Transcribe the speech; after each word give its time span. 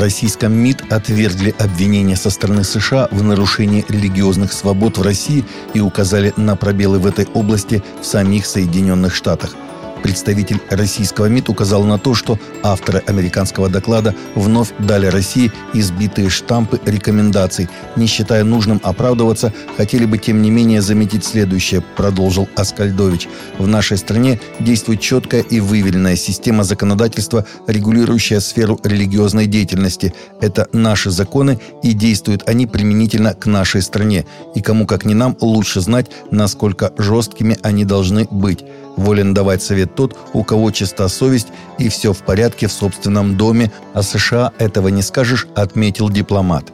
российском 0.00 0.52
МИД 0.52 0.92
отвергли 0.92 1.54
обвинения 1.58 2.16
со 2.16 2.30
стороны 2.30 2.64
США 2.64 3.08
в 3.10 3.22
нарушении 3.22 3.84
религиозных 3.88 4.52
свобод 4.52 4.98
в 4.98 5.02
России 5.02 5.44
и 5.74 5.80
указали 5.80 6.32
на 6.36 6.56
пробелы 6.56 6.98
в 6.98 7.06
этой 7.06 7.26
области 7.34 7.82
в 8.00 8.06
самих 8.06 8.46
Соединенных 8.46 9.14
Штатах– 9.14 9.54
Представитель 10.02 10.60
российского 10.70 11.26
МИД 11.26 11.50
указал 11.50 11.84
на 11.84 11.98
то, 11.98 12.14
что 12.14 12.38
авторы 12.62 13.02
американского 13.06 13.68
доклада 13.68 14.14
вновь 14.34 14.72
дали 14.78 15.06
России 15.06 15.52
избитые 15.74 16.30
штампы 16.30 16.80
рекомендаций. 16.86 17.68
Не 17.96 18.06
считая 18.06 18.44
нужным 18.44 18.80
оправдываться, 18.82 19.52
хотели 19.76 20.06
бы 20.06 20.18
тем 20.18 20.42
не 20.42 20.50
менее 20.50 20.82
заметить 20.82 21.24
следующее, 21.24 21.82
продолжил 21.96 22.48
Аскальдович. 22.56 23.28
В 23.58 23.66
нашей 23.66 23.98
стране 23.98 24.40
действует 24.58 25.00
четкая 25.00 25.42
и 25.42 25.60
выверенная 25.60 26.16
система 26.16 26.64
законодательства, 26.64 27.44
регулирующая 27.66 28.40
сферу 28.40 28.80
религиозной 28.82 29.46
деятельности. 29.46 30.14
Это 30.40 30.68
наши 30.72 31.10
законы, 31.10 31.60
и 31.82 31.92
действуют 31.92 32.48
они 32.48 32.66
применительно 32.66 33.34
к 33.34 33.46
нашей 33.46 33.82
стране. 33.82 34.24
И 34.54 34.62
кому 34.62 34.86
как 34.86 35.04
не 35.04 35.14
нам 35.14 35.36
лучше 35.40 35.80
знать, 35.80 36.10
насколько 36.30 36.92
жесткими 36.96 37.58
они 37.62 37.84
должны 37.84 38.26
быть. 38.30 38.64
Волен 39.00 39.32
давать 39.32 39.62
совет 39.62 39.94
тот, 39.94 40.14
у 40.34 40.44
кого 40.44 40.70
чиста 40.70 41.08
совесть 41.08 41.48
и 41.78 41.88
все 41.88 42.12
в 42.12 42.18
порядке 42.18 42.66
в 42.66 42.72
собственном 42.72 43.34
доме, 43.34 43.72
а 43.94 44.02
США 44.02 44.52
этого 44.58 44.88
не 44.88 45.00
скажешь, 45.00 45.48
отметил 45.54 46.10
дипломат. 46.10 46.64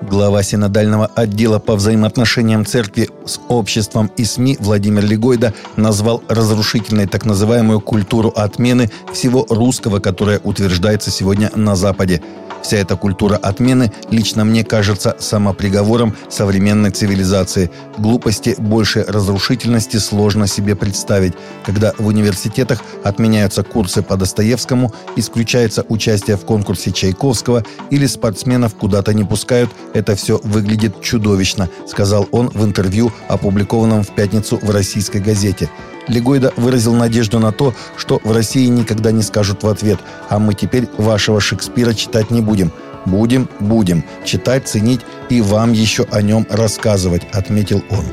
Глава 0.00 0.44
синодального 0.44 1.06
отдела 1.06 1.58
по 1.58 1.74
взаимоотношениям 1.74 2.64
церкви 2.64 3.10
с 3.26 3.40
обществом 3.48 4.10
и 4.16 4.24
СМИ 4.24 4.56
Владимир 4.60 5.04
Легойда 5.04 5.54
назвал 5.76 6.22
разрушительной 6.28 7.06
так 7.06 7.24
называемую 7.24 7.80
культуру 7.80 8.32
отмены 8.34 8.90
всего 9.12 9.44
русского, 9.50 9.98
которая 9.98 10.38
утверждается 10.38 11.10
сегодня 11.10 11.50
на 11.54 11.74
Западе– 11.74 12.22
Вся 12.62 12.78
эта 12.78 12.96
культура 12.96 13.36
отмены 13.36 13.92
лично 14.10 14.44
мне 14.44 14.64
кажется 14.64 15.16
самоприговором 15.18 16.14
современной 16.28 16.90
цивилизации. 16.90 17.70
Глупости 17.96 18.54
больше 18.58 19.04
разрушительности 19.06 19.96
сложно 19.98 20.46
себе 20.46 20.74
представить, 20.74 21.34
когда 21.64 21.92
в 21.98 22.06
университетах 22.06 22.82
отменяются 23.04 23.62
курсы 23.62 24.02
по 24.02 24.16
Достоевскому, 24.16 24.92
исключается 25.16 25.84
участие 25.88 26.36
в 26.36 26.44
конкурсе 26.44 26.92
Чайковского 26.92 27.64
или 27.90 28.06
спортсменов 28.06 28.74
куда-то 28.74 29.14
не 29.14 29.24
пускают, 29.24 29.70
это 29.94 30.14
все 30.14 30.40
выглядит 30.42 31.00
чудовищно, 31.00 31.68
сказал 31.86 32.28
он 32.30 32.48
в 32.48 32.64
интервью, 32.64 33.12
опубликованном 33.28 34.02
в 34.02 34.14
пятницу 34.14 34.58
в 34.60 34.70
российской 34.70 35.20
газете. 35.20 35.70
Легойда 36.08 36.52
выразил 36.56 36.94
надежду 36.94 37.38
на 37.38 37.52
то, 37.52 37.74
что 37.96 38.20
в 38.24 38.32
России 38.32 38.66
никогда 38.66 39.12
не 39.12 39.22
скажут 39.22 39.62
в 39.62 39.68
ответ 39.68 39.98
«А 40.28 40.38
мы 40.38 40.54
теперь 40.54 40.88
вашего 40.96 41.40
Шекспира 41.40 41.92
читать 41.94 42.30
не 42.30 42.40
будем». 42.40 42.72
«Будем, 43.04 43.48
будем. 43.60 44.04
Читать, 44.24 44.68
ценить 44.68 45.00
и 45.30 45.40
вам 45.40 45.72
еще 45.72 46.06
о 46.10 46.20
нем 46.20 46.46
рассказывать»,— 46.50 47.22
отметил 47.32 47.82
он. 47.90 48.04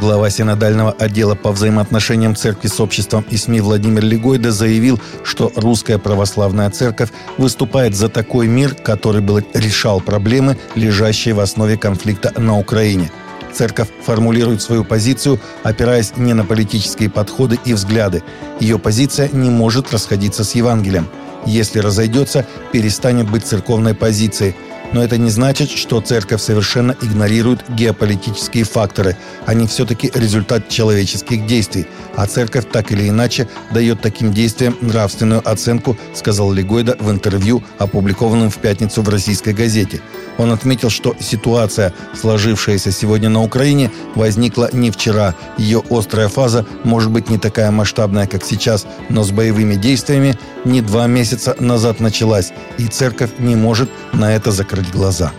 Глава 0.00 0.30
синодального 0.30 0.92
отдела 0.92 1.34
по 1.34 1.50
взаимоотношениям 1.50 2.36
церкви 2.36 2.68
с 2.68 2.78
обществом 2.78 3.24
и 3.30 3.36
СМИ 3.36 3.60
Владимир 3.60 4.04
Легойда 4.04 4.52
заявил, 4.52 5.00
что 5.24 5.50
русская 5.56 5.98
православная 5.98 6.70
церковь 6.70 7.10
выступает 7.36 7.96
за 7.96 8.08
такой 8.08 8.46
мир, 8.46 8.74
который 8.74 9.22
бы 9.22 9.44
решал 9.54 10.00
проблемы, 10.00 10.56
лежащие 10.76 11.34
в 11.34 11.40
основе 11.40 11.76
конфликта 11.76 12.32
на 12.40 12.58
Украине– 12.58 13.10
Церковь 13.52 13.88
формулирует 14.04 14.62
свою 14.62 14.84
позицию, 14.84 15.40
опираясь 15.62 16.16
не 16.16 16.34
на 16.34 16.44
политические 16.44 17.10
подходы 17.10 17.58
и 17.64 17.72
взгляды. 17.72 18.22
Ее 18.60 18.78
позиция 18.78 19.30
не 19.32 19.50
может 19.50 19.92
расходиться 19.92 20.44
с 20.44 20.54
Евангелием. 20.54 21.08
Если 21.46 21.78
разойдется, 21.78 22.46
перестанет 22.72 23.28
быть 23.30 23.46
церковной 23.46 23.94
позицией– 23.94 24.54
но 24.92 25.02
это 25.02 25.18
не 25.18 25.30
значит, 25.30 25.70
что 25.70 26.00
церковь 26.00 26.40
совершенно 26.40 26.96
игнорирует 27.02 27.64
геополитические 27.68 28.64
факторы. 28.64 29.16
Они 29.46 29.66
все-таки 29.66 30.10
результат 30.14 30.68
человеческих 30.68 31.46
действий. 31.46 31.86
А 32.16 32.26
церковь 32.26 32.66
так 32.70 32.90
или 32.92 33.08
иначе 33.08 33.48
дает 33.70 34.00
таким 34.00 34.32
действиям 34.32 34.76
нравственную 34.80 35.46
оценку, 35.48 35.96
сказал 36.14 36.52
Легойда 36.52 36.96
в 36.98 37.10
интервью, 37.10 37.62
опубликованном 37.78 38.50
в 38.50 38.58
пятницу 38.58 39.02
в 39.02 39.08
российской 39.08 39.52
газете. 39.52 40.00
Он 40.38 40.52
отметил, 40.52 40.88
что 40.88 41.16
ситуация, 41.18 41.92
сложившаяся 42.18 42.92
сегодня 42.92 43.28
на 43.28 43.42
Украине, 43.42 43.90
возникла 44.14 44.70
не 44.72 44.90
вчера. 44.90 45.34
Ее 45.58 45.82
острая 45.90 46.28
фаза 46.28 46.64
может 46.84 47.10
быть 47.10 47.28
не 47.28 47.38
такая 47.38 47.70
масштабная, 47.70 48.26
как 48.26 48.44
сейчас, 48.44 48.86
но 49.08 49.24
с 49.24 49.30
боевыми 49.30 49.74
действиями 49.74 50.38
не 50.64 50.80
два 50.80 51.06
месяца 51.06 51.56
назад 51.58 52.00
началась, 52.00 52.52
и 52.78 52.86
церковь 52.86 53.30
не 53.38 53.56
может 53.56 53.90
на 54.12 54.34
это 54.34 54.52
закрыть 54.52 54.77
закрыть 54.78 54.92
глаза. 54.92 55.32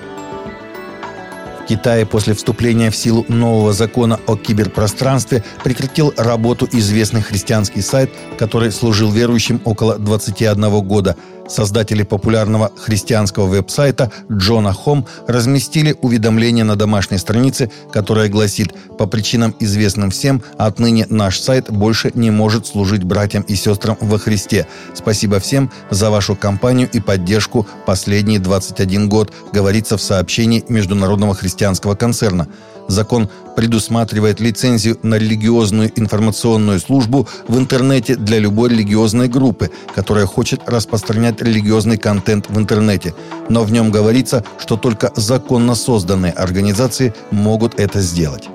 В 1.63 1.67
Китае 1.67 2.05
после 2.05 2.33
вступления 2.33 2.89
в 2.89 2.95
силу 2.95 3.25
нового 3.27 3.73
закона 3.73 4.19
о 4.25 4.35
киберпространстве 4.35 5.43
прекратил 5.63 6.13
работу 6.17 6.67
известный 6.71 7.21
христианский 7.21 7.81
сайт, 7.81 8.11
который 8.39 8.71
служил 8.71 9.11
верующим 9.11 9.61
около 9.65 9.97
21 9.99 10.81
года– 10.81 11.15
Создатели 11.49 12.03
популярного 12.03 12.71
христианского 12.77 13.47
веб-сайта 13.47 14.11
Джона 14.31 14.71
Хом 14.71 15.07
разместили 15.27 15.95
уведомление 16.01 16.63
на 16.63 16.75
домашней 16.75 17.17
странице, 17.17 17.71
которое 17.91 18.29
гласит 18.29 18.73
«По 18.97 19.07
причинам, 19.07 19.55
известным 19.59 20.11
всем, 20.11 20.43
отныне 20.57 21.07
наш 21.09 21.39
сайт 21.39 21.71
больше 21.71 22.11
не 22.13 22.29
может 22.29 22.67
служить 22.67 23.03
братьям 23.03 23.41
и 23.43 23.55
сестрам 23.55 23.97
во 23.99 24.19
Христе. 24.19 24.67
Спасибо 24.93 25.39
всем 25.39 25.71
за 25.89 26.11
вашу 26.11 26.35
компанию 26.35 26.87
и 26.91 26.99
поддержку 26.99 27.67
последние 27.85 28.39
21 28.39 29.09
год», 29.09 29.33
говорится 29.51 29.97
в 29.97 30.01
сообщении 30.01 30.63
Международного 30.69 31.33
христианского 31.33 31.95
концерна. 31.95 32.47
Закон 32.89 33.29
предусматривает 33.55 34.39
лицензию 34.39 34.97
на 35.03 35.15
религиозную 35.15 35.91
информационную 35.95 36.79
службу 36.79 37.27
в 37.47 37.57
интернете 37.57 38.15
для 38.15 38.39
любой 38.39 38.69
религиозной 38.69 39.27
группы, 39.27 39.69
которая 39.93 40.25
хочет 40.25 40.61
распространять 40.65 41.39
религиозный 41.41 41.97
контент 41.97 42.49
в 42.49 42.57
интернете. 42.57 43.13
Но 43.47 43.63
в 43.63 43.71
нем 43.71 43.91
говорится, 43.91 44.43
что 44.57 44.75
только 44.75 45.11
законно 45.15 45.75
созданные 45.75 46.31
организации 46.31 47.13
могут 47.29 47.79
это 47.79 48.01
сделать. 48.01 48.49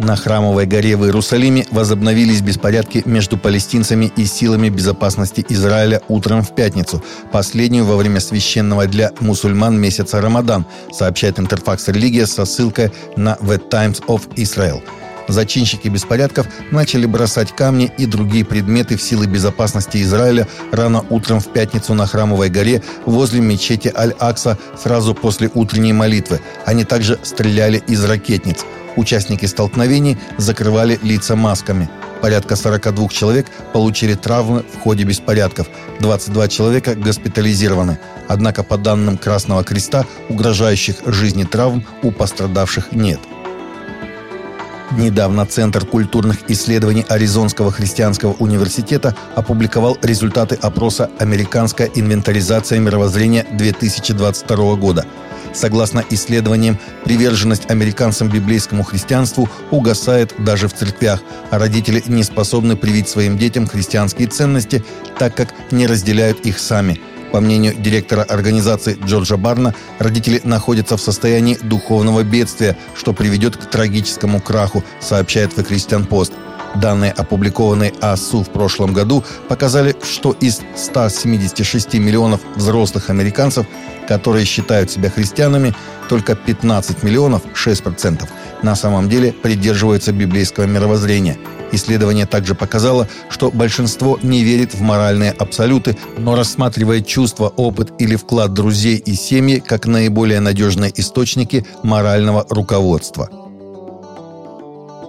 На 0.00 0.16
Храмовой 0.16 0.66
горе 0.66 0.96
в 0.96 1.04
Иерусалиме 1.04 1.66
возобновились 1.70 2.40
беспорядки 2.40 3.02
между 3.04 3.38
палестинцами 3.38 4.12
и 4.16 4.24
силами 4.24 4.68
безопасности 4.68 5.44
Израиля 5.48 6.02
утром 6.08 6.42
в 6.42 6.54
пятницу, 6.54 7.02
последнюю 7.30 7.84
во 7.84 7.96
время 7.96 8.20
священного 8.20 8.86
для 8.86 9.12
мусульман 9.20 9.78
месяца 9.78 10.20
Рамадан, 10.20 10.66
сообщает 10.92 11.38
Интерфакс 11.38 11.88
Религия 11.88 12.26
со 12.26 12.44
ссылкой 12.44 12.90
на 13.16 13.36
The 13.40 13.60
Times 13.70 14.04
of 14.06 14.22
Israel. 14.34 14.82
Зачинщики 15.28 15.88
беспорядков 15.88 16.46
начали 16.70 17.06
бросать 17.06 17.54
камни 17.54 17.92
и 17.96 18.06
другие 18.06 18.44
предметы 18.44 18.96
в 18.96 19.02
силы 19.02 19.26
безопасности 19.26 20.02
Израиля 20.02 20.46
рано 20.72 21.04
утром 21.10 21.40
в 21.40 21.46
пятницу 21.48 21.94
на 21.94 22.06
Храмовой 22.06 22.50
горе 22.50 22.82
возле 23.06 23.40
мечети 23.40 23.92
Аль-Акса 23.94 24.58
сразу 24.80 25.14
после 25.14 25.50
утренней 25.54 25.92
молитвы. 25.92 26.40
Они 26.66 26.84
также 26.84 27.18
стреляли 27.22 27.82
из 27.86 28.04
ракетниц. 28.04 28.64
Участники 28.96 29.46
столкновений 29.46 30.18
закрывали 30.38 30.98
лица 31.02 31.36
масками. 31.36 31.88
Порядка 32.20 32.56
42 32.56 33.08
человек 33.08 33.46
получили 33.72 34.14
травмы 34.14 34.64
в 34.72 34.80
ходе 34.80 35.04
беспорядков. 35.04 35.66
22 36.00 36.48
человека 36.48 36.94
госпитализированы. 36.94 37.98
Однако, 38.28 38.62
по 38.62 38.78
данным 38.78 39.18
Красного 39.18 39.64
Креста, 39.64 40.06
угрожающих 40.28 40.96
жизни 41.06 41.44
травм 41.44 41.84
у 42.02 42.10
пострадавших 42.12 42.92
нет. 42.92 43.20
Недавно 44.96 45.44
Центр 45.44 45.84
культурных 45.84 46.48
исследований 46.48 47.04
Аризонского 47.08 47.72
христианского 47.72 48.34
университета 48.34 49.16
опубликовал 49.34 49.98
результаты 50.02 50.54
опроса 50.54 51.10
«Американская 51.18 51.90
инвентаризация 51.94 52.78
мировоззрения 52.78 53.44
2022 53.50 54.76
года». 54.76 55.04
Согласно 55.52 56.04
исследованиям, 56.10 56.78
приверженность 57.04 57.70
американцам 57.70 58.28
библейскому 58.28 58.84
христианству 58.84 59.48
угасает 59.72 60.34
даже 60.38 60.68
в 60.68 60.74
церквях, 60.74 61.20
а 61.50 61.58
родители 61.58 62.02
не 62.06 62.22
способны 62.22 62.76
привить 62.76 63.08
своим 63.08 63.36
детям 63.36 63.66
христианские 63.66 64.28
ценности, 64.28 64.84
так 65.18 65.34
как 65.34 65.48
не 65.72 65.88
разделяют 65.88 66.46
их 66.46 66.58
сами. 66.58 67.00
По 67.34 67.40
мнению 67.40 67.74
директора 67.74 68.22
организации 68.22 68.96
Джорджа 69.04 69.36
Барна, 69.36 69.74
родители 69.98 70.40
находятся 70.44 70.96
в 70.96 71.00
состоянии 71.00 71.58
духовного 71.60 72.22
бедствия, 72.22 72.76
что 72.94 73.12
приведет 73.12 73.56
к 73.56 73.68
трагическому 73.68 74.40
краху, 74.40 74.84
сообщает 75.00 75.52
The 75.58 75.68
Christian 75.68 76.06
Post. 76.06 76.32
Данные, 76.74 77.12
опубликованные 77.12 77.92
АСУ 78.00 78.42
в 78.42 78.50
прошлом 78.50 78.92
году, 78.92 79.24
показали, 79.48 79.94
что 80.02 80.32
из 80.32 80.60
176 80.76 81.94
миллионов 81.94 82.40
взрослых 82.56 83.10
американцев, 83.10 83.66
которые 84.08 84.44
считают 84.44 84.90
себя 84.90 85.08
христианами, 85.08 85.74
только 86.08 86.34
15 86.34 87.02
миллионов, 87.02 87.42
6%, 87.54 88.28
на 88.62 88.74
самом 88.74 89.08
деле 89.08 89.32
придерживаются 89.32 90.12
библейского 90.12 90.64
мировоззрения. 90.64 91.38
Исследование 91.72 92.26
также 92.26 92.54
показало, 92.54 93.08
что 93.30 93.50
большинство 93.50 94.18
не 94.22 94.44
верит 94.44 94.74
в 94.74 94.80
моральные 94.80 95.32
абсолюты, 95.32 95.96
но 96.18 96.36
рассматривает 96.36 97.06
чувства, 97.06 97.52
опыт 97.56 97.92
или 97.98 98.16
вклад 98.16 98.52
друзей 98.52 98.96
и 98.96 99.14
семьи 99.14 99.62
как 99.64 99.86
наиболее 99.86 100.40
надежные 100.40 100.92
источники 100.94 101.66
морального 101.82 102.46
руководства– 102.50 103.28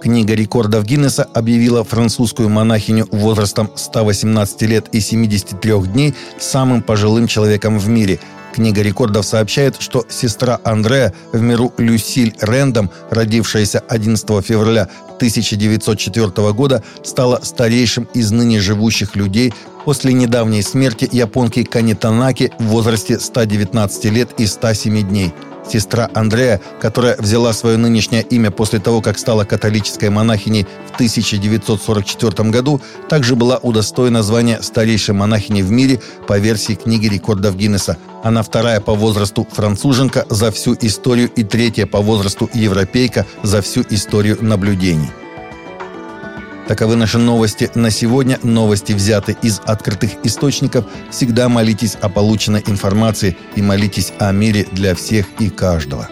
Книга 0.00 0.34
рекордов 0.34 0.84
Гиннесса 0.84 1.24
объявила 1.24 1.82
французскую 1.84 2.48
монахиню 2.48 3.08
возрастом 3.10 3.70
118 3.74 4.62
лет 4.62 4.86
и 4.92 5.00
73 5.00 5.72
дней 5.86 6.14
самым 6.38 6.82
пожилым 6.82 7.26
человеком 7.26 7.78
в 7.78 7.88
мире. 7.88 8.20
Книга 8.54 8.82
рекордов 8.82 9.26
сообщает, 9.26 9.76
что 9.80 10.04
сестра 10.08 10.60
Андрея 10.64 11.12
в 11.32 11.40
миру 11.40 11.72
Люсиль 11.76 12.34
Рэндом, 12.40 12.90
родившаяся 13.10 13.80
11 13.80 14.44
февраля 14.44 14.88
1904 15.16 16.52
года, 16.52 16.82
стала 17.02 17.40
старейшим 17.42 18.08
из 18.14 18.30
ныне 18.30 18.60
живущих 18.60 19.16
людей 19.16 19.52
после 19.84 20.12
недавней 20.12 20.62
смерти 20.62 21.08
японки 21.10 21.64
Канитанаки 21.64 22.52
в 22.58 22.64
возрасте 22.64 23.18
119 23.18 24.04
лет 24.06 24.30
и 24.38 24.46
107 24.46 25.08
дней– 25.08 25.34
Сестра 25.68 26.08
Андрея, 26.14 26.60
которая 26.80 27.16
взяла 27.16 27.52
свое 27.52 27.76
нынешнее 27.76 28.22
имя 28.22 28.50
после 28.50 28.78
того, 28.78 29.00
как 29.00 29.18
стала 29.18 29.44
католической 29.44 30.10
монахиней 30.10 30.66
в 30.90 30.94
1944 30.94 32.50
году, 32.50 32.80
также 33.08 33.36
была 33.36 33.58
удостоена 33.58 34.22
звания 34.22 34.60
старейшей 34.62 35.14
монахини 35.14 35.62
в 35.62 35.70
мире 35.70 36.00
по 36.26 36.38
версии 36.38 36.74
книги 36.74 37.06
рекордов 37.06 37.56
Гиннесса. 37.56 37.96
Она 38.22 38.42
вторая 38.42 38.80
по 38.80 38.94
возрасту 38.94 39.46
француженка 39.50 40.26
за 40.30 40.50
всю 40.50 40.76
историю 40.80 41.30
и 41.30 41.44
третья 41.44 41.86
по 41.86 42.00
возрасту 42.00 42.48
европейка 42.54 43.26
за 43.42 43.62
всю 43.62 43.84
историю 43.90 44.38
наблюдений. 44.40 45.10
Таковы 46.68 46.96
наши 46.96 47.18
новости 47.18 47.70
на 47.76 47.90
сегодня. 47.90 48.40
Новости 48.42 48.92
взяты 48.92 49.36
из 49.40 49.60
открытых 49.64 50.10
источников. 50.24 50.84
Всегда 51.10 51.48
молитесь 51.48 51.94
о 51.94 52.08
полученной 52.08 52.64
информации 52.66 53.36
и 53.54 53.62
молитесь 53.62 54.12
о 54.18 54.32
мире 54.32 54.66
для 54.72 54.96
всех 54.96 55.26
и 55.38 55.48
каждого. 55.48 56.08